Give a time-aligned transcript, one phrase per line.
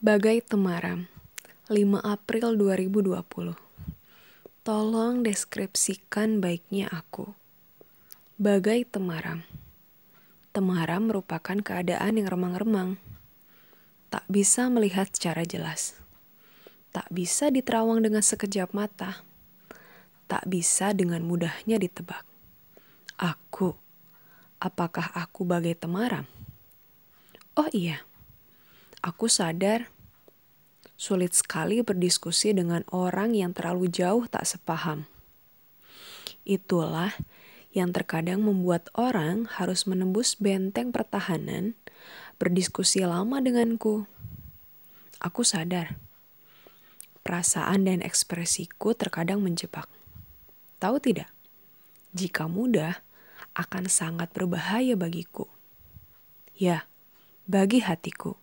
[0.00, 1.12] Bagai Temaram,
[1.68, 3.52] 5 April 2020.
[4.64, 7.36] Tolong deskripsikan baiknya aku.
[8.40, 9.44] Bagai temaram.
[10.56, 12.96] Temaram merupakan keadaan yang remang-remang.
[14.08, 16.00] Tak bisa melihat secara jelas.
[16.96, 19.20] Tak bisa diterawang dengan sekejap mata.
[20.32, 22.24] Tak bisa dengan mudahnya ditebak.
[23.20, 23.76] Aku.
[24.64, 26.24] Apakah aku bagai temaram?
[27.52, 28.00] Oh iya
[29.00, 29.88] Aku sadar
[31.00, 35.08] sulit sekali berdiskusi dengan orang yang terlalu jauh tak sepaham.
[36.44, 37.16] Itulah
[37.72, 41.72] yang terkadang membuat orang harus menembus benteng pertahanan,
[42.36, 44.04] berdiskusi lama denganku.
[45.16, 45.96] Aku sadar,
[47.24, 49.88] perasaan dan ekspresiku terkadang menjebak.
[50.76, 51.32] Tahu tidak,
[52.12, 53.00] jika mudah
[53.56, 55.48] akan sangat berbahaya bagiku.
[56.52, 56.84] Ya,
[57.48, 58.39] bagi hatiku